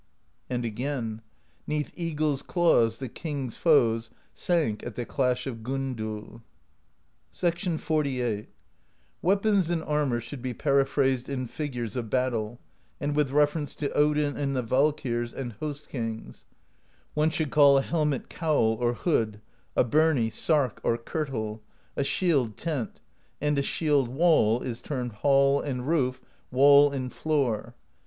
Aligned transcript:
And 0.49 0.65
again: 0.65 1.21
'Neath 1.67 1.91
eagles' 1.95 2.41
claws 2.41 2.97
the 2.97 3.07
king's 3.07 3.55
foes 3.55 4.09
Sank 4.33 4.83
at 4.83 4.95
the 4.95 5.05
Clash 5.05 5.45
of 5.45 5.57
Gondul. 5.61 6.41
XLVIII. 7.31 8.47
"Weapons 9.21 9.69
and 9.69 9.83
armor 9.83 10.19
should 10.19 10.41
be 10.41 10.55
periphrased 10.55 11.29
in 11.29 11.45
fig 11.45 11.75
ures 11.75 11.95
of 11.95 12.09
battle, 12.09 12.57
and 12.99 13.15
with 13.15 13.29
reference 13.29 13.75
to 13.75 13.91
Odin 13.91 14.35
and 14.37 14.55
the 14.55 14.63
Valkyrs 14.63 15.35
and 15.35 15.53
host 15.59 15.87
kings: 15.89 16.45
one 17.13 17.29
should 17.29 17.51
call 17.51 17.77
a 17.77 17.83
helmet 17.83 18.27
Cowl, 18.27 18.77
or 18.79 18.95
Hood; 18.95 19.39
a 19.75 19.83
birnie, 19.83 20.31
Sark, 20.31 20.81
or 20.83 20.97
Kirtle; 20.97 21.61
a 21.95 22.03
shield. 22.03 22.57
Tent; 22.57 23.01
and 23.39 23.59
a 23.59 23.61
shield 23.61 24.07
wall 24.07 24.61
is 24.63 24.81
termed 24.81 25.11
Hall 25.11 25.61
and 25.61 25.87
Roof, 25.87 26.21
Wall 26.49 26.91
and 26.91 27.13
Floor. 27.13 27.75